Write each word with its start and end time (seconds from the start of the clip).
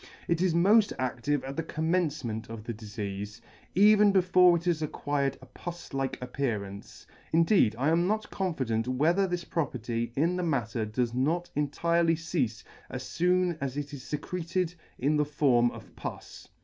It 0.27 0.41
is 0.41 0.55
mod 0.55 0.87
adtive 0.97 1.47
at 1.47 1.55
the 1.57 1.61
commencement 1.61 2.49
of 2.49 2.63
the 2.63 2.73
difeafe, 2.73 3.39
even 3.75 4.11
before 4.11 4.57
it 4.57 4.63
has 4.65 4.81
acquired 4.81 5.37
a 5.43 5.45
pus 5.45 5.93
like 5.93 6.17
appearance; 6.23 7.05
indeed 7.31 7.75
I 7.77 7.89
am 7.89 8.07
not 8.07 8.31
confident 8.31 8.87
whether 8.87 9.27
this 9.27 9.43
property 9.43 10.11
in 10.15 10.37
the 10.37 10.41
mat 10.43 10.71
ter 10.71 10.85
does 10.85 11.13
not 11.13 11.51
entirely 11.55 12.15
ceafe 12.15 12.63
as 12.89 13.15
foon 13.15 13.59
as 13.61 13.77
it 13.77 13.93
is 13.93 14.01
fecreted 14.09 14.73
in 14.97 15.17
the 15.17 15.25
form 15.25 15.69
of 15.69 15.95
pus. 15.95 16.47